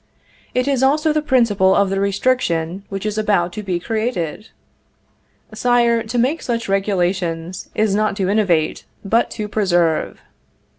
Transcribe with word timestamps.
It 0.55 0.67
is 0.67 0.81
also 0.81 1.13
the 1.13 1.21
principle 1.21 1.75
of 1.75 1.91
the 1.91 1.99
restriction 1.99 2.83
which 2.89 3.05
is 3.05 3.19
about 3.19 3.53
to 3.53 3.61
be 3.61 3.79
created. 3.79 4.49
Sire, 5.53 6.01
to 6.01 6.17
make 6.17 6.41
such 6.41 6.67
regulations 6.67 7.69
is 7.75 7.93
not 7.93 8.15
to 8.17 8.27
innovate, 8.27 8.83
but 9.05 9.29
to 9.29 9.47
preserve. 9.47 10.19